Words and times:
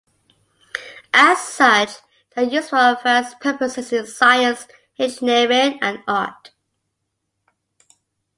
As 1.13 1.37
such, 1.37 1.91
they 2.33 2.41
are 2.47 2.49
used 2.49 2.71
for 2.71 2.97
various 3.03 3.35
purposes 3.35 3.93
in 3.93 4.07
science, 4.07 4.65
engineering, 4.97 5.77
and 5.79 6.01
art. 6.07 6.49